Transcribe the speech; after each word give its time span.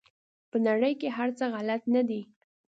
په 0.51 0.57
نړۍ 0.67 0.93
کې 1.01 1.09
هر 1.17 1.29
څه 1.37 1.45
غلط 1.53 1.81
نه 1.95 2.01
دي. 2.09 2.21